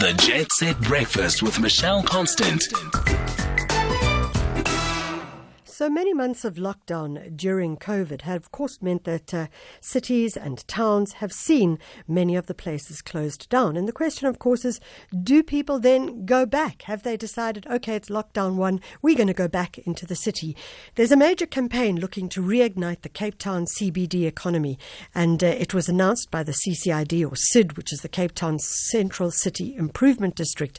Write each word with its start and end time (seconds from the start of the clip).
The 0.00 0.14
Jet 0.14 0.50
Set 0.50 0.80
Breakfast 0.80 1.42
with 1.42 1.60
Michelle 1.60 2.02
Constant. 2.02 2.62
So 5.80 5.88
many 5.88 6.12
months 6.12 6.44
of 6.44 6.56
lockdown 6.56 7.34
during 7.34 7.78
COVID 7.78 8.20
have, 8.20 8.42
of 8.42 8.52
course, 8.52 8.82
meant 8.82 9.04
that 9.04 9.32
uh, 9.32 9.46
cities 9.80 10.36
and 10.36 10.58
towns 10.68 11.14
have 11.14 11.32
seen 11.32 11.78
many 12.06 12.36
of 12.36 12.48
the 12.48 12.54
places 12.54 13.00
closed 13.00 13.48
down. 13.48 13.78
And 13.78 13.88
the 13.88 13.92
question, 13.92 14.28
of 14.28 14.38
course, 14.38 14.66
is 14.66 14.78
do 15.22 15.42
people 15.42 15.80
then 15.80 16.26
go 16.26 16.44
back? 16.44 16.82
Have 16.82 17.02
they 17.02 17.16
decided, 17.16 17.66
okay, 17.66 17.96
it's 17.96 18.10
lockdown 18.10 18.56
one, 18.56 18.82
we're 19.00 19.16
going 19.16 19.28
to 19.28 19.32
go 19.32 19.48
back 19.48 19.78
into 19.78 20.04
the 20.04 20.14
city? 20.14 20.54
There's 20.96 21.12
a 21.12 21.16
major 21.16 21.46
campaign 21.46 21.98
looking 21.98 22.28
to 22.28 22.42
reignite 22.42 23.00
the 23.00 23.08
Cape 23.08 23.38
Town 23.38 23.64
CBD 23.64 24.26
economy. 24.26 24.78
And 25.14 25.42
uh, 25.42 25.46
it 25.46 25.72
was 25.72 25.88
announced 25.88 26.30
by 26.30 26.42
the 26.42 26.52
CCID 26.52 27.26
or 27.26 27.36
CID, 27.36 27.78
which 27.78 27.90
is 27.90 28.02
the 28.02 28.08
Cape 28.10 28.34
Town 28.34 28.58
Central 28.58 29.30
City 29.30 29.74
Improvement 29.76 30.34
District. 30.36 30.78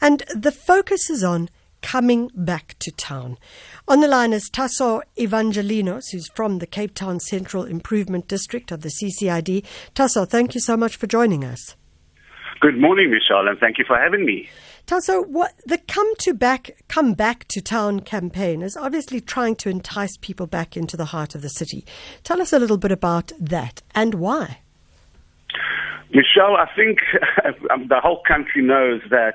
And 0.00 0.22
the 0.32 0.52
focus 0.52 1.10
is 1.10 1.24
on 1.24 1.48
coming 1.86 2.28
back 2.34 2.74
to 2.80 2.90
town. 2.90 3.38
On 3.86 4.00
the 4.00 4.08
line 4.08 4.32
is 4.32 4.50
Tasso 4.50 5.02
Evangelinos, 5.16 6.10
who's 6.10 6.28
from 6.34 6.58
the 6.58 6.66
Cape 6.66 6.94
Town 6.94 7.20
Central 7.20 7.62
Improvement 7.62 8.26
District 8.26 8.72
of 8.72 8.82
the 8.82 8.88
CCID. 8.88 9.64
Tasso, 9.94 10.24
thank 10.24 10.56
you 10.56 10.60
so 10.60 10.76
much 10.76 10.96
for 10.96 11.06
joining 11.06 11.44
us. 11.44 11.76
Good 12.60 12.76
morning, 12.76 13.12
Michelle, 13.12 13.46
and 13.46 13.56
thank 13.60 13.78
you 13.78 13.84
for 13.86 13.96
having 13.96 14.26
me. 14.26 14.48
Tasso, 14.86 15.22
what 15.22 15.52
the 15.64 15.78
come 15.78 16.12
to 16.16 16.34
back 16.34 16.72
come 16.88 17.12
back 17.12 17.46
to 17.48 17.60
town 17.60 18.00
campaign 18.00 18.62
is 18.62 18.76
obviously 18.76 19.20
trying 19.20 19.54
to 19.56 19.68
entice 19.68 20.16
people 20.16 20.48
back 20.48 20.76
into 20.76 20.96
the 20.96 21.04
heart 21.04 21.36
of 21.36 21.42
the 21.42 21.48
city. 21.48 21.84
Tell 22.24 22.42
us 22.42 22.52
a 22.52 22.58
little 22.58 22.78
bit 22.78 22.90
about 22.90 23.30
that 23.38 23.82
and 23.94 24.14
why. 24.14 24.58
Michelle, 26.10 26.56
I 26.56 26.68
think 26.74 26.98
the 27.88 28.00
whole 28.02 28.22
country 28.26 28.62
knows 28.62 29.02
that 29.10 29.34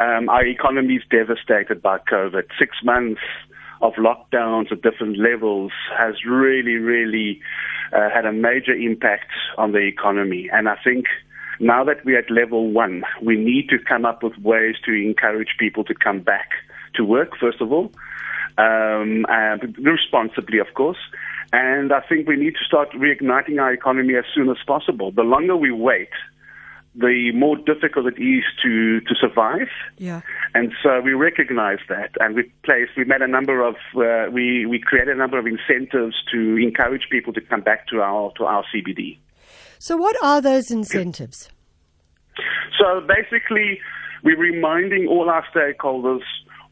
um, 0.00 0.28
our 0.28 0.44
economy 0.46 0.94
is 0.94 1.02
devastated 1.10 1.82
by 1.82 1.98
COVID. 1.98 2.44
Six 2.58 2.76
months 2.82 3.20
of 3.80 3.94
lockdowns 3.94 4.70
at 4.70 4.82
different 4.82 5.18
levels 5.18 5.72
has 5.98 6.24
really, 6.24 6.76
really 6.76 7.40
uh, 7.92 8.08
had 8.14 8.24
a 8.24 8.32
major 8.32 8.72
impact 8.72 9.30
on 9.58 9.72
the 9.72 9.78
economy. 9.78 10.48
And 10.52 10.68
I 10.68 10.76
think 10.82 11.06
now 11.60 11.84
that 11.84 12.04
we're 12.04 12.18
at 12.18 12.30
level 12.30 12.70
one, 12.70 13.02
we 13.22 13.36
need 13.36 13.68
to 13.70 13.78
come 13.78 14.04
up 14.04 14.22
with 14.22 14.38
ways 14.38 14.76
to 14.86 14.92
encourage 14.92 15.56
people 15.58 15.84
to 15.84 15.94
come 15.94 16.20
back 16.20 16.50
to 16.94 17.04
work, 17.04 17.32
first 17.38 17.60
of 17.60 17.72
all, 17.72 17.92
um, 18.58 19.26
responsibly, 19.78 20.58
of 20.58 20.74
course. 20.74 20.98
And 21.52 21.92
I 21.92 22.00
think 22.08 22.26
we 22.26 22.36
need 22.36 22.54
to 22.54 22.64
start 22.64 22.90
reigniting 22.92 23.60
our 23.60 23.72
economy 23.72 24.14
as 24.16 24.24
soon 24.34 24.48
as 24.48 24.56
possible. 24.66 25.10
The 25.10 25.22
longer 25.22 25.56
we 25.56 25.70
wait, 25.70 26.08
the 26.94 27.32
more 27.32 27.56
difficult 27.56 28.06
it 28.06 28.20
is 28.20 28.44
to, 28.62 29.00
to 29.00 29.14
survive. 29.20 29.68
Yeah. 29.96 30.20
And 30.54 30.72
so 30.82 31.00
we 31.00 31.14
recognize 31.14 31.78
that 31.88 32.10
and 32.20 32.34
we 32.34 32.52
placed, 32.64 32.92
we 32.96 33.04
made 33.04 33.22
a 33.22 33.28
number 33.28 33.62
of, 33.62 33.76
uh, 33.96 34.30
we, 34.30 34.66
we 34.66 34.78
created 34.78 35.14
a 35.14 35.18
number 35.18 35.38
of 35.38 35.46
incentives 35.46 36.16
to 36.32 36.56
encourage 36.56 37.08
people 37.10 37.32
to 37.32 37.40
come 37.40 37.62
back 37.62 37.88
to 37.88 38.02
our, 38.02 38.32
to 38.36 38.44
our 38.44 38.64
CBD. 38.74 39.18
So 39.78 39.96
what 39.96 40.16
are 40.22 40.40
those 40.40 40.70
incentives? 40.70 41.50
So 42.78 43.00
basically, 43.00 43.80
we're 44.22 44.38
reminding 44.38 45.08
all 45.08 45.28
our 45.28 45.44
stakeholders 45.54 46.22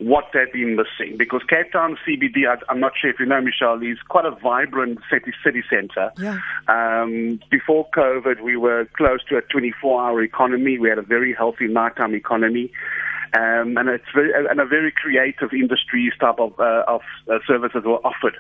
what 0.01 0.25
they've 0.33 0.53
been 0.53 0.77
missing. 0.77 1.17
Because 1.17 1.43
Cape 1.48 1.73
Town 1.73 1.97
CBD, 2.06 2.48
I, 2.48 2.73
am 2.73 2.81
not 2.81 2.93
sure 3.01 3.11
if 3.11 3.20
you 3.20 3.27
know, 3.27 3.41
Michelle, 3.41 3.81
is 3.83 3.98
quite 4.09 4.25
a 4.25 4.31
vibrant 4.31 4.98
city, 5.12 5.33
city 5.45 5.62
centre. 5.69 6.11
Yeah. 6.19 6.39
Um, 6.69 7.39
before 7.51 7.87
COVID, 7.95 8.41
we 8.41 8.56
were 8.56 8.89
close 8.97 9.23
to 9.28 9.37
a 9.37 9.43
24-hour 9.43 10.23
economy. 10.23 10.78
We 10.78 10.89
had 10.89 10.98
a 10.98 11.03
very 11.03 11.34
healthy 11.34 11.69
nighttime 11.69 12.15
economy. 12.15 12.73
Um, 13.34 13.77
and 13.77 13.89
it's 13.89 14.11
very, 14.15 14.33
and 14.33 14.59
a 14.59 14.67
very 14.67 14.91
creative 14.91 15.53
industries 15.53 16.12
type 16.19 16.41
of, 16.41 16.59
uh, 16.59 16.84
of 16.89 17.03
uh, 17.31 17.39
services 17.47 17.83
were 17.84 18.05
offered. 18.05 18.37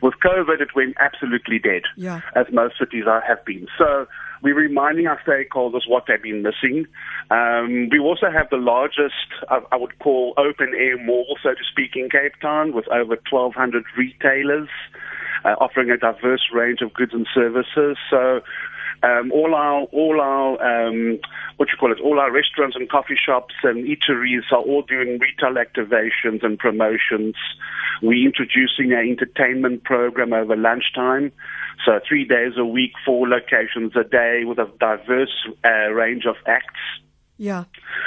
With 0.00 0.14
COVID, 0.24 0.60
it 0.60 0.74
went 0.74 0.96
absolutely 0.98 1.58
dead, 1.58 1.82
yeah. 1.96 2.22
as 2.34 2.46
most 2.52 2.78
cities 2.78 3.04
are, 3.06 3.20
have 3.20 3.44
been. 3.44 3.68
So 3.76 4.06
we're 4.42 4.56
reminding 4.56 5.06
our 5.06 5.20
stakeholders 5.26 5.88
what 5.88 6.04
they've 6.08 6.22
been 6.22 6.42
missing. 6.42 6.86
Um, 7.30 7.88
we 7.90 7.98
also 7.98 8.26
have 8.30 8.48
the 8.50 8.56
largest, 8.56 9.28
I, 9.48 9.76
would 9.76 9.98
call, 10.00 10.34
open 10.36 10.72
air 10.76 11.02
mall, 11.02 11.38
so 11.42 11.50
to 11.50 11.64
speak, 11.70 11.92
in 11.94 12.10
Cape 12.10 12.34
Town, 12.40 12.72
with 12.74 12.88
over 12.88 13.16
1,200 13.30 13.84
retailers. 13.96 14.68
Uh, 15.44 15.56
offering 15.60 15.90
a 15.90 15.96
diverse 15.96 16.46
range 16.54 16.82
of 16.82 16.94
goods 16.94 17.10
and 17.12 17.26
services. 17.34 17.96
So 18.08 18.42
um, 19.02 19.32
all 19.32 19.54
our 19.54 19.82
all 19.84 20.20
our 20.20 20.86
um, 20.86 21.18
what 21.56 21.68
you 21.70 21.76
call 21.78 21.92
it, 21.92 22.00
all 22.00 22.18
our 22.18 22.32
restaurants 22.32 22.76
and 22.76 22.88
coffee 22.88 23.16
shops 23.16 23.54
and 23.62 23.86
eateries 23.86 24.50
are 24.50 24.58
all 24.58 24.82
doing 24.82 25.18
retail 25.18 25.54
activations 25.54 26.44
and 26.44 26.58
promotions. 26.58 27.34
We're 28.02 28.26
introducing 28.26 28.92
an 28.92 29.08
entertainment 29.08 29.84
program 29.84 30.32
over 30.32 30.56
lunchtime. 30.56 31.32
So 31.84 32.00
three 32.06 32.24
days 32.24 32.54
a 32.56 32.64
week, 32.64 32.92
four 33.04 33.28
locations 33.28 33.94
a 33.96 34.04
day 34.04 34.42
with 34.44 34.58
a 34.58 34.70
diverse 34.78 35.34
uh, 35.64 35.90
range 35.92 36.24
of 36.26 36.36
acts. 36.46 36.80
Yeah. 37.38 37.64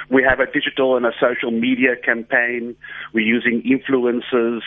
We 0.09 0.23
have 0.23 0.39
a 0.39 0.45
digital 0.45 0.95
and 0.95 1.05
a 1.05 1.11
social 1.19 1.51
media 1.51 1.95
campaign. 1.97 2.75
We're 3.13 3.25
using 3.25 3.61
influencers 3.63 4.61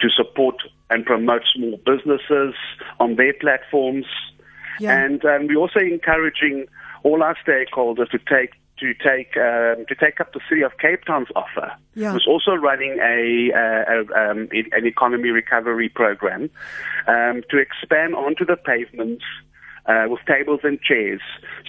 to 0.00 0.08
support 0.08 0.56
and 0.88 1.04
promote 1.04 1.42
small 1.54 1.78
businesses 1.84 2.54
on 2.98 3.16
their 3.16 3.34
platforms. 3.34 4.06
Yeah. 4.80 5.04
And 5.04 5.24
um, 5.24 5.46
we're 5.46 5.56
also 5.56 5.80
encouraging 5.80 6.66
all 7.02 7.22
our 7.22 7.36
stakeholders 7.46 8.10
to 8.10 8.18
take 8.18 8.52
to 8.78 8.92
take 8.94 9.36
um, 9.36 9.86
to 9.88 9.94
take 9.98 10.20
up 10.20 10.32
the 10.32 10.40
city 10.48 10.62
of 10.62 10.72
Cape 10.78 11.04
Town's 11.04 11.28
offer. 11.34 11.72
Yeah. 11.94 12.12
Who's 12.12 12.26
also 12.28 12.52
running 12.52 12.98
a, 13.00 13.50
a, 13.54 14.02
a 14.02 14.30
um, 14.30 14.48
an 14.52 14.86
economy 14.86 15.30
recovery 15.30 15.88
program 15.88 16.50
um, 17.06 17.42
to 17.50 17.58
expand 17.58 18.14
onto 18.14 18.44
the 18.44 18.56
pavements. 18.56 19.24
Uh, 19.88 20.06
with 20.08 20.18
tables 20.26 20.58
and 20.64 20.80
chairs. 20.80 21.20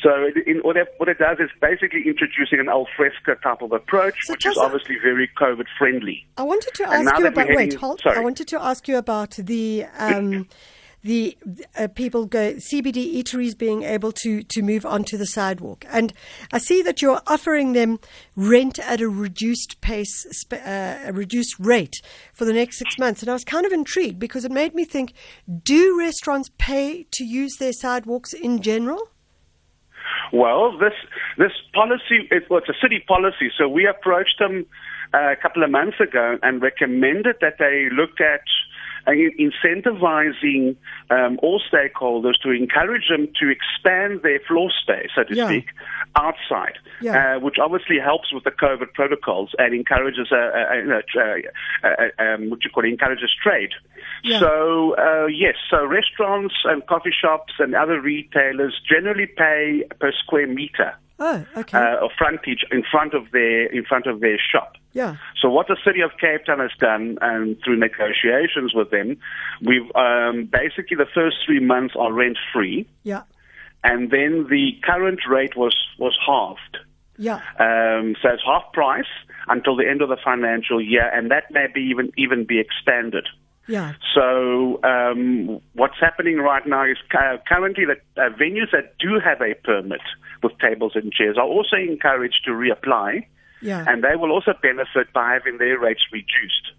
So 0.01 0.09
in, 0.47 0.57
what, 0.63 0.75
it, 0.75 0.88
what, 0.97 1.07
it, 1.07 1.19
does 1.19 1.38
is 1.38 1.51
basically 1.62 2.01
introducing 2.07 2.59
an 2.59 2.67
alfresco 2.67 3.35
type 3.44 3.62
of 3.62 3.72
approach, 3.73 4.16
so 4.23 4.34
which 4.34 4.47
is 4.47 4.57
obviously 4.57 4.96
very 5.03 5.29
COVID 5.40 5.67
friendly. 5.78 6.25
I 6.35 6.41
wanted 6.41 6.73
to 6.73 6.90
ask 6.90 7.19
you 7.19 7.28
about. 7.28 7.47
Wait, 7.50 7.75
hold. 7.75 8.01
Sorry. 8.01 8.17
I 8.17 8.22
wanted 8.22 8.47
to 8.47 8.59
ask 8.59 8.88
you 8.88 8.97
about 8.97 9.35
the. 9.38 9.85
The 11.03 11.38
uh, 11.78 11.88
people 11.88 12.25
go 12.25 12.53
CBD 12.53 13.16
eateries 13.16 13.58
being 13.58 13.84
able 13.84 14.12
to 14.13 14.44
to 14.44 14.62
move 14.62 14.85
onto 14.85 15.16
the 15.16 15.28
sidewalk, 15.28 15.85
and 15.90 16.12
I 16.52 16.58
see 16.58 16.81
that 16.81 17.02
you're 17.02 17.22
offering 17.28 17.74
them 17.74 18.00
rent 18.35 18.80
at 18.80 19.00
a 19.00 19.08
reduced 19.08 19.80
pace, 19.80 20.25
uh, 20.52 21.00
a 21.06 21.13
reduced 21.13 21.56
rate 21.59 22.02
for 22.34 22.46
the 22.46 22.53
next 22.53 22.80
six 22.80 22.97
months, 22.97 23.22
and 23.22 23.30
I 23.30 23.34
was 23.34 23.44
kind 23.44 23.66
of 23.66 23.72
intrigued 23.72 24.19
because 24.19 24.44
it 24.44 24.52
made 24.52 24.74
me 24.74 24.85
think: 24.85 25.13
Do 25.63 25.97
restaurants 25.97 26.50
pay 26.58 27.06
to 27.12 27.24
use 27.24 27.58
their 27.58 27.74
sidewalks 27.74 28.34
in 28.34 28.62
general? 28.62 29.09
Well, 30.34 30.78
this 30.78 30.94
this 31.38 31.52
policy 31.74 32.28
it, 32.31 32.50
well, 32.50 32.59
it's 32.59 32.69
a 32.69 32.81
city 32.81 33.03
policy, 33.08 33.52
so 33.58 33.68
we 33.69 33.88
approached 33.88 34.40
them 34.40 34.66
uh, 35.14 35.31
a 35.31 35.35
couple 35.35 35.64
of 35.64 35.72
months 35.72 36.00
ago 36.00 36.38
and 36.41 36.62
recommended 36.62 37.38
that 37.41 37.58
they 37.59 37.88
look 37.96 38.19
at 38.19 38.41
incentivizing 39.07 40.75
um, 41.09 41.40
all 41.41 41.62
stakeholders 41.72 42.34
to 42.44 42.51
encourage 42.51 43.07
them 43.09 43.28
to 43.40 43.50
expand 43.50 44.22
their 44.23 44.40
floor 44.47 44.69
space, 44.81 45.09
so 45.16 45.23
to 45.23 45.35
yeah. 45.35 45.45
speak, 45.45 45.68
outside, 46.16 46.78
yeah. 47.01 47.35
uh, 47.35 47.40
which 47.40 47.56
obviously 47.62 47.97
helps 48.00 48.34
with 48.34 48.44
the 48.44 48.51
COVID 48.51 48.94
protocols 48.94 49.51
and 49.57 49.73
encourages, 49.73 50.28
uh, 50.31 50.35
uh, 50.35 51.01
uh, 51.19 51.88
uh 51.88 52.22
um, 52.22 52.50
what 52.50 52.63
you 52.63 52.69
call 52.69 52.84
it, 52.84 52.90
encourages 52.90 53.31
trade. 53.41 53.72
Yeah. 54.23 54.40
So 54.40 54.96
uh, 54.97 55.28
yes, 55.28 55.56
so 55.69 55.85
restaurants 55.85 56.56
and 56.66 56.85
coffee 56.88 57.13
shops 57.19 57.53
and 57.59 57.75
other 57.75 58.01
retailers 58.01 58.79
generally 58.90 59.28
pay 59.28 59.84
per 60.00 60.12
square 60.12 60.47
meter. 60.47 60.96
Oh, 61.19 61.43
okay. 61.58 61.78
Uh, 61.78 62.08
frontage 62.17 62.64
in 62.72 62.84
front 62.91 63.14
of 63.14 63.31
their 63.31 63.66
in 63.67 63.84
front 63.85 64.05
of 64.05 64.19
their 64.19 64.37
shop. 64.37 64.73
Yeah. 64.93 65.17
So 65.41 65.49
what 65.49 65.67
the 65.67 65.78
city 65.85 66.02
of 66.02 66.11
Cape 66.19 66.46
Town 66.46 66.59
has 66.59 66.72
done, 66.79 67.17
and 67.22 67.58
through 67.64 67.78
negotiations 67.78 68.73
with 68.73 68.91
them, 68.91 69.17
we've 69.61 69.90
um, 69.96 70.46
basically 70.52 70.97
the 70.97 71.08
first 71.14 71.37
three 71.46 71.59
months 71.59 71.96
are 71.97 72.14
rent 72.14 72.37
free. 72.53 72.87
Yeah. 73.03 73.23
And 73.84 74.11
then 74.11 74.47
the 74.49 74.72
current 74.84 75.19
rate 75.28 75.55
was 75.55 75.75
was 75.97 76.17
halved. 76.25 76.78
Yeah. 77.17 77.41
Um, 77.59 78.16
so 78.22 78.29
it's 78.29 78.43
half 78.46 78.72
price 78.73 79.05
until 79.47 79.75
the 79.75 79.87
end 79.90 80.02
of 80.02 80.09
the 80.09 80.17
financial 80.23 80.79
year, 80.81 81.09
and 81.14 81.31
that 81.31 81.46
may 81.52 81.66
be 81.73 81.81
even 81.81 82.11
even 82.16 82.46
be 82.46 82.59
expanded. 82.59 83.28
Yeah. 83.67 83.93
So 84.16 84.79
um, 84.84 85.59
what's 85.73 85.99
happening 85.99 86.37
right 86.37 86.66
now 86.66 86.85
is 86.85 86.97
currently 87.11 87.85
that 87.85 88.02
uh, 88.16 88.29
venues 88.37 88.72
that 88.72 88.97
do 88.97 89.19
have 89.23 89.41
a 89.41 89.55
permit 89.55 90.02
with 90.43 90.57
tables 90.59 90.93
and 90.95 91.11
chairs 91.11 91.37
are 91.37 91.45
also 91.45 91.78
encouraged 91.78 92.41
to 92.45 92.51
reapply. 92.51 93.25
Yeah. 93.61 93.85
And 93.87 94.03
they 94.03 94.16
will 94.16 94.31
also 94.31 94.53
benefit 94.61 95.11
by 95.13 95.34
having 95.34 95.57
their 95.57 95.79
rates 95.79 96.03
reduced. 96.11 96.73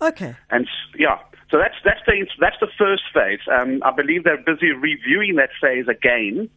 Okay. 0.00 0.34
And 0.50 0.66
yeah, 0.98 1.18
so 1.50 1.58
that's 1.58 1.76
that's 1.84 2.00
the 2.06 2.26
that's 2.40 2.56
the 2.60 2.68
first 2.76 3.04
phase. 3.12 3.40
Um, 3.50 3.82
I 3.84 3.92
believe 3.92 4.24
they're 4.24 4.42
busy 4.42 4.72
reviewing 4.72 5.36
that 5.36 5.50
phase 5.60 5.86
again, 5.88 6.50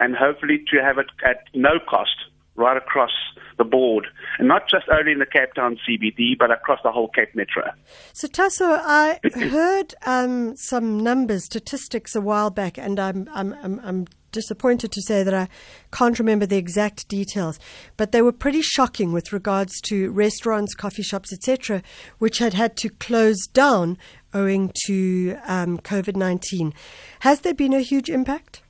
and 0.00 0.16
hopefully 0.16 0.64
to 0.72 0.82
have 0.82 0.98
it 0.98 1.06
at 1.24 1.44
no 1.54 1.78
cost 1.86 2.16
right 2.58 2.76
across 2.76 3.12
the 3.56 3.64
board, 3.64 4.06
and 4.38 4.48
not 4.48 4.68
just 4.68 4.86
only 4.90 5.12
in 5.12 5.18
the 5.18 5.26
Cape 5.26 5.54
Town 5.54 5.78
CBD, 5.88 6.38
but 6.38 6.50
across 6.50 6.80
the 6.82 6.92
whole 6.92 7.08
Cape 7.08 7.34
Metro. 7.34 7.70
So, 8.12 8.28
Tasso, 8.28 8.66
I 8.66 9.18
heard 9.34 9.94
um, 10.06 10.56
some 10.56 11.00
numbers, 11.00 11.44
statistics 11.44 12.14
a 12.14 12.20
while 12.20 12.50
back, 12.50 12.78
and 12.78 13.00
I'm, 13.00 13.28
I'm, 13.32 13.54
I'm, 13.62 13.80
I'm 13.82 14.06
disappointed 14.32 14.92
to 14.92 15.02
say 15.02 15.22
that 15.22 15.34
I 15.34 15.48
can't 15.92 16.18
remember 16.18 16.46
the 16.46 16.56
exact 16.56 17.08
details, 17.08 17.58
but 17.96 18.12
they 18.12 18.22
were 18.22 18.32
pretty 18.32 18.62
shocking 18.62 19.12
with 19.12 19.32
regards 19.32 19.80
to 19.82 20.10
restaurants, 20.10 20.74
coffee 20.74 21.02
shops, 21.02 21.32
etc., 21.32 21.82
which 22.18 22.38
had 22.38 22.54
had 22.54 22.76
to 22.78 22.88
close 22.88 23.46
down 23.46 23.98
owing 24.34 24.72
to 24.86 25.36
um, 25.46 25.78
COVID 25.78 26.16
19. 26.16 26.74
Has 27.20 27.40
there 27.40 27.54
been 27.54 27.72
a 27.72 27.80
huge 27.80 28.10
impact? 28.10 28.62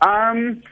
Um, 0.00 0.62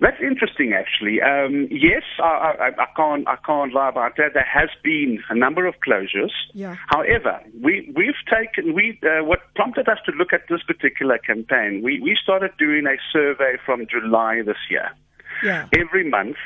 that's 0.00 0.20
interesting, 0.20 0.72
actually. 0.72 1.20
Um, 1.20 1.68
yes, 1.70 2.02
I, 2.18 2.54
I, 2.58 2.68
I, 2.82 2.86
can't 2.96 3.26
I 3.28 3.36
can't 3.44 3.72
lie 3.72 3.88
about 3.88 4.16
that. 4.16 4.34
There 4.34 4.46
has 4.52 4.68
been 4.82 5.22
a 5.30 5.34
number 5.34 5.66
of 5.66 5.74
closures. 5.86 6.32
Yeah. 6.52 6.76
However, 6.88 7.40
we 7.62 7.92
we've 7.96 8.20
taken 8.30 8.74
we 8.74 8.98
uh, 9.02 9.24
what 9.24 9.40
prompted 9.54 9.88
us 9.88 9.98
to 10.06 10.12
look 10.12 10.32
at 10.32 10.42
this 10.48 10.62
particular 10.62 11.18
campaign. 11.18 11.82
We 11.82 12.00
we 12.00 12.16
started 12.22 12.52
doing 12.58 12.86
a 12.86 12.96
survey 13.12 13.56
from 13.64 13.86
July 13.90 14.42
this 14.44 14.58
year. 14.70 14.90
Yeah. 15.42 15.68
Every 15.72 16.08
month 16.08 16.36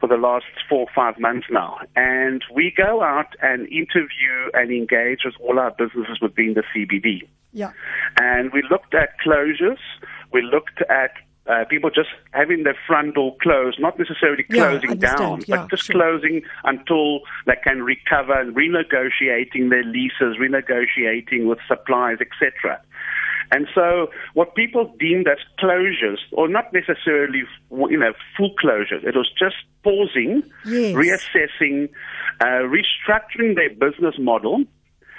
for 0.00 0.08
the 0.08 0.16
last 0.16 0.44
four 0.68 0.80
or 0.80 0.88
five 0.94 1.18
months 1.18 1.46
now. 1.50 1.78
And 1.94 2.44
we 2.54 2.72
go 2.76 3.02
out 3.02 3.34
and 3.42 3.66
interview 3.68 4.50
and 4.52 4.70
engage 4.70 5.20
with 5.24 5.34
all 5.40 5.58
our 5.58 5.70
businesses 5.70 6.20
within 6.20 6.54
the 6.54 6.62
CBD. 6.74 7.26
Yeah. 7.52 7.72
And 8.20 8.52
we 8.52 8.62
looked 8.70 8.94
at 8.94 9.18
closures. 9.24 9.80
We 10.32 10.42
looked 10.42 10.82
at 10.90 11.12
uh, 11.48 11.64
people 11.68 11.90
just 11.90 12.08
having 12.32 12.64
their 12.64 12.76
front 12.86 13.14
door 13.14 13.36
closed, 13.40 13.78
not 13.80 13.98
necessarily 13.98 14.42
closing 14.44 14.90
understand. 14.90 15.18
down, 15.18 15.44
Yeah, 15.46 15.56
but 15.62 15.70
just 15.70 15.84
sure. 15.84 15.94
closing 15.94 16.42
until 16.64 17.20
they 17.46 17.56
can 17.62 17.82
recover 17.82 18.32
and 18.40 18.54
renegotiating 18.54 19.70
their 19.70 19.84
leases, 19.84 20.36
renegotiating 20.40 21.46
with 21.46 21.58
suppliers, 21.68 22.18
etc. 22.20 22.80
And 23.52 23.68
so, 23.74 24.10
what 24.34 24.56
people 24.56 24.92
deemed 24.98 25.28
as 25.28 25.38
closures, 25.62 26.18
or 26.32 26.48
not 26.48 26.72
necessarily, 26.72 27.44
you 27.70 27.96
know, 27.98 28.12
full 28.36 28.52
closures, 28.62 29.04
it 29.04 29.14
was 29.14 29.30
just 29.38 29.54
pausing, 29.84 30.42
Yes. 30.64 30.94
reassessing, 30.96 31.88
uh, 32.40 32.66
restructuring 32.66 33.54
their 33.54 33.70
business 33.70 34.16
model, 34.18 34.64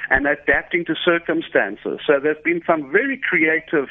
and 0.10 0.28
adapting 0.28 0.84
to 0.86 0.96
circumstances. 1.06 2.00
So 2.06 2.20
there's 2.22 2.42
been 2.44 2.62
some 2.68 2.92
very 2.92 3.18
creative 3.18 3.88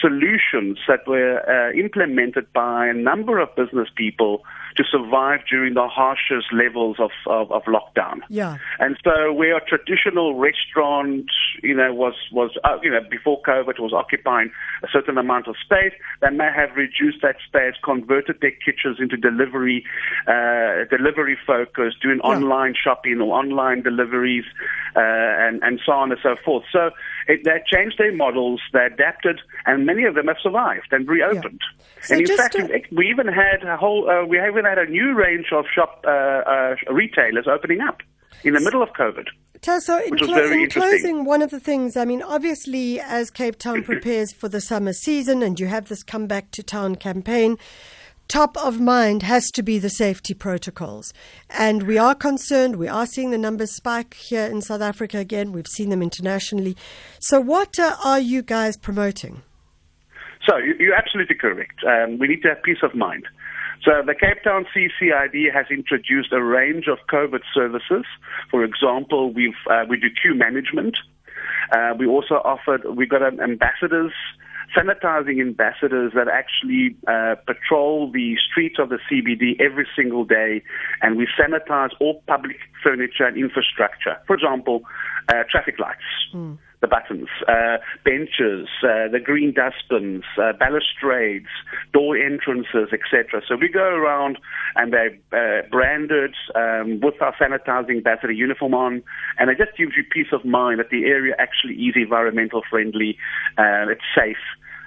solutions 0.00 0.78
that 0.88 1.06
were 1.06 1.40
uh, 1.48 1.72
implemented 1.72 2.52
by 2.52 2.86
a 2.86 2.94
number 2.94 3.38
of 3.38 3.54
business 3.56 3.88
people 3.96 4.42
to 4.76 4.84
survive 4.84 5.40
during 5.48 5.74
the 5.74 5.88
harshest 5.88 6.52
levels 6.52 6.96
of, 6.98 7.10
of, 7.26 7.50
of 7.50 7.62
lockdown. 7.64 8.20
Yeah. 8.28 8.58
And 8.78 8.96
so 9.02 9.32
where 9.32 9.56
a 9.56 9.64
traditional 9.64 10.34
restaurant, 10.34 11.26
you 11.62 11.74
know, 11.74 11.92
was, 11.94 12.14
was 12.32 12.50
uh, 12.64 12.78
you 12.82 12.90
know, 12.90 13.00
before 13.10 13.40
COVID 13.42 13.78
was 13.78 13.92
occupying 13.92 14.50
a 14.82 14.88
certain 14.92 15.16
amount 15.18 15.48
of 15.48 15.56
space, 15.64 15.92
they 16.20 16.30
may 16.30 16.50
have 16.54 16.76
reduced 16.76 17.22
that 17.22 17.36
space, 17.46 17.74
converted 17.82 18.36
their 18.40 18.52
kitchens 18.52 18.98
into 19.00 19.16
delivery, 19.16 19.84
uh, 20.26 20.84
delivery 20.90 21.38
focus, 21.46 21.94
doing 22.02 22.20
Yeah. 22.22 22.30
online 22.32 22.74
shopping 22.74 23.20
or 23.20 23.34
online 23.38 23.82
deliveries, 23.82 24.44
uh, 24.94 25.00
and, 25.00 25.62
and 25.62 25.80
so 25.84 25.92
on 25.92 26.10
and 26.12 26.20
so 26.22 26.36
forth. 26.44 26.64
So 26.70 26.90
it, 27.28 27.44
they 27.44 27.62
changed 27.66 27.96
their 27.98 28.14
models, 28.14 28.60
they 28.72 28.84
adapted, 28.84 29.40
and 29.64 29.86
many 29.86 30.04
of 30.04 30.14
them 30.14 30.26
have 30.26 30.36
survived 30.42 30.88
and 30.92 31.08
reopened. 31.08 31.60
So 32.02 32.14
and 32.14 32.28
in 32.28 32.36
fact, 32.36 32.54
to- 32.56 32.82
we 32.92 33.08
even 33.08 33.26
had 33.26 33.64
a 33.66 33.76
whole, 33.76 34.08
uh, 34.08 34.24
we 34.26 34.38
even 34.38 34.65
had 34.68 34.78
a 34.78 34.86
new 34.86 35.14
range 35.14 35.46
of 35.52 35.64
shop 35.74 36.04
uh, 36.06 36.10
uh, 36.10 36.74
retailers 36.92 37.46
opening 37.46 37.80
up 37.80 38.02
in 38.44 38.54
the 38.54 38.60
middle 38.60 38.82
of 38.82 38.90
COVID. 38.90 39.26
Tasso, 39.62 39.98
in, 39.98 40.16
clo- 40.16 40.34
very 40.34 40.54
in 40.54 40.60
interesting. 40.64 40.90
closing, 41.00 41.24
one 41.24 41.40
of 41.42 41.50
the 41.50 41.58
things, 41.60 41.96
I 41.96 42.04
mean, 42.04 42.22
obviously, 42.22 43.00
as 43.00 43.30
Cape 43.30 43.58
Town 43.58 43.82
prepares 43.82 44.32
for 44.32 44.48
the 44.48 44.60
summer 44.60 44.92
season 44.92 45.42
and 45.42 45.58
you 45.58 45.66
have 45.66 45.88
this 45.88 46.02
come 46.02 46.26
back 46.26 46.50
to 46.52 46.62
town 46.62 46.96
campaign, 46.96 47.56
top 48.28 48.56
of 48.58 48.78
mind 48.80 49.22
has 49.22 49.50
to 49.52 49.62
be 49.62 49.78
the 49.78 49.88
safety 49.88 50.34
protocols. 50.34 51.14
And 51.48 51.84
we 51.84 51.96
are 51.96 52.14
concerned, 52.14 52.76
we 52.76 52.88
are 52.88 53.06
seeing 53.06 53.30
the 53.30 53.38
numbers 53.38 53.74
spike 53.74 54.14
here 54.14 54.44
in 54.46 54.60
South 54.60 54.82
Africa 54.82 55.18
again, 55.18 55.52
we've 55.52 55.66
seen 55.66 55.88
them 55.88 56.02
internationally. 56.02 56.76
So, 57.20 57.40
what 57.40 57.78
uh, 57.78 57.96
are 58.04 58.20
you 58.20 58.42
guys 58.42 58.76
promoting? 58.76 59.42
So 60.48 60.58
you- 60.58 60.76
you're 60.78 60.94
absolutely 60.94 61.34
correct. 61.36 61.82
Um, 61.84 62.18
we 62.18 62.28
need 62.28 62.42
to 62.42 62.48
have 62.50 62.62
peace 62.62 62.78
of 62.82 62.94
mind. 62.94 63.24
So 63.84 64.02
the 64.04 64.14
Cape 64.14 64.42
Town 64.42 64.66
CCID 64.74 65.52
has 65.52 65.66
introduced 65.70 66.32
a 66.32 66.42
range 66.42 66.86
of 66.88 66.98
COVID 67.10 67.42
services. 67.54 68.04
For 68.50 68.64
example, 68.64 69.32
we've 69.32 69.54
uh, 69.70 69.84
we 69.88 69.98
do 69.98 70.08
queue 70.10 70.34
management. 70.34 70.96
Uh, 71.72 71.94
we 71.98 72.06
also 72.06 72.36
offered 72.36 72.84
we 72.96 73.06
got 73.06 73.22
an 73.22 73.40
ambassadors. 73.40 74.12
Sanitizing 74.76 75.40
ambassadors 75.40 76.12
that 76.14 76.26
actually 76.26 76.96
uh, 77.06 77.36
patrol 77.46 78.10
the 78.10 78.36
streets 78.50 78.76
of 78.80 78.88
the 78.88 78.98
CBD 79.08 79.58
every 79.60 79.86
single 79.96 80.24
day, 80.24 80.60
and 81.02 81.16
we 81.16 81.28
sanitize 81.38 81.90
all 82.00 82.20
public 82.26 82.56
furniture 82.82 83.24
and 83.24 83.36
infrastructure. 83.36 84.16
For 84.26 84.34
example, 84.34 84.82
uh, 85.28 85.44
traffic 85.48 85.78
lights, 85.78 86.02
the 86.86 86.94
buttons, 86.96 87.28
uh, 87.48 87.76
benches, 88.04 88.68
uh, 88.82 89.08
the 89.10 89.20
green 89.22 89.52
dustbins, 89.52 90.24
uh, 90.38 90.52
balustrades, 90.58 91.50
door 91.92 92.16
entrances, 92.16 92.88
etc. 92.92 93.42
So 93.48 93.56
we 93.56 93.68
go 93.68 93.84
around 93.84 94.38
and 94.76 94.92
they're 94.92 95.16
uh, 95.32 95.66
branded 95.70 96.34
um, 96.54 97.00
with 97.00 97.20
our 97.20 97.34
sanitizing 97.36 97.96
ambassador 97.98 98.32
uniform 98.32 98.74
on, 98.74 99.02
and 99.38 99.50
it 99.50 99.58
just 99.58 99.76
gives 99.76 99.92
you 99.96 100.04
peace 100.10 100.32
of 100.32 100.44
mind 100.44 100.78
that 100.80 100.90
the 100.90 101.04
area 101.04 101.34
actually 101.38 101.74
is 101.74 101.94
environmental 101.96 102.62
friendly, 102.70 103.18
uh, 103.58 103.86
it's 103.90 104.02
safe, 104.14 104.36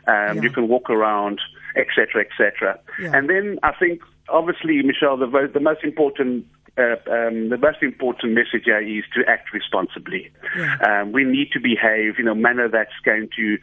um, 0.08 0.38
Yeah. 0.38 0.42
you 0.44 0.50
can 0.50 0.68
walk 0.68 0.90
around, 0.90 1.40
etc., 1.76 2.24
etc. 2.26 2.80
Yeah. 3.02 3.12
And 3.16 3.30
then 3.30 3.60
I 3.64 3.72
think, 3.74 4.02
obviously, 4.30 4.82
Michelle, 4.84 5.18
the, 5.18 5.50
the 5.54 5.60
most 5.60 5.84
important 5.84 6.46
uh, 6.80 6.96
um, 7.12 7.50
the 7.50 7.58
most 7.58 7.84
important 7.84 8.34
message 8.34 8.64
here 8.66 8.80
is 8.80 9.04
to 9.16 9.24
act 9.30 9.52
responsibly. 9.54 10.32
Yeah. 10.58 10.78
Um, 10.88 11.12
we 11.12 11.24
need 11.24 11.52
to 11.52 11.60
behave 11.60 12.18
in 12.18 12.28
a 12.28 12.36
manner 12.36 12.68
that's 12.70 12.98
going 13.04 13.30
to 13.36 13.58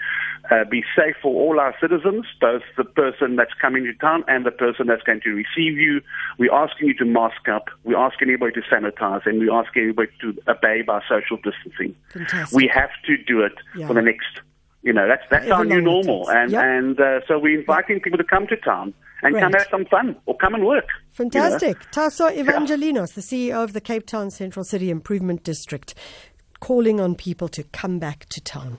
uh, 0.51 0.65
be 0.71 0.85
safe 0.97 1.17
for 1.23 1.35
all 1.35 1.59
our 1.59 1.75
citizens, 1.81 2.27
both 2.41 2.63
the 2.77 2.85
person 2.85 3.37
that's 3.37 3.55
coming 3.61 3.85
to 3.85 3.95
town 3.95 4.25
and 4.29 4.45
the 4.45 4.51
person 4.51 4.87
that's 4.87 5.03
going 5.03 5.21
to 5.23 5.31
receive 5.31 5.79
you. 5.79 6.01
We're 6.39 6.55
asking 6.55 6.89
you 6.89 6.95
to 6.95 7.05
mask 7.05 7.49
up. 7.49 7.69
We're 7.85 7.99
asking 7.99 8.29
everybody 8.29 8.53
to 8.53 8.63
sanitize, 8.63 9.27
and 9.27 9.41
we 9.41 9.51
ask 9.51 9.71
everybody 9.77 10.11
to 10.21 10.37
obey 10.49 10.83
by 10.83 11.01
social 11.09 11.37
distancing. 11.39 11.95
Fantastic. 12.13 12.55
We 12.55 12.71
have 12.73 12.91
to 13.07 13.17
do 13.17 13.41
it 13.41 13.55
Yeah. 13.77 13.87
for 13.89 13.95
the 13.95 14.03
next. 14.03 14.41
You 14.87 14.93
know, 14.93 15.09
that's 15.09 15.25
that's 15.31 15.51
our 15.51 15.65
new 15.65 15.81
normal, 15.81 16.31
and 16.31 16.53
Yep. 16.53 16.63
and 16.65 17.01
uh, 17.01 17.21
so 17.27 17.41
we're 17.41 17.59
inviting 17.59 17.99
people 18.01 18.19
to 18.19 18.25
come 18.25 18.47
to 18.47 18.57
town 18.57 18.95
and 19.23 19.35
come 19.35 19.53
have 19.53 19.67
some 19.69 19.85
fun 19.87 20.15
or 20.27 20.37
come 20.37 20.55
and 20.55 20.65
work. 20.65 20.87
you 21.19 21.25
know. 21.25 21.31
Fantastic. 21.31 21.77
Tasso 21.91 22.29
Evangelinos, 22.29 23.15
the 23.15 23.21
CEO 23.21 23.65
of 23.65 23.73
the 23.73 23.81
Cape 23.81 24.07
Town 24.07 24.31
Central 24.31 24.65
City 24.65 24.89
Improvement 24.89 25.43
District, 25.43 25.93
calling 26.61 27.01
on 27.01 27.17
people 27.17 27.49
to 27.49 27.65
come 27.65 27.99
back 27.99 28.27
to 28.27 28.41
town. 28.41 28.79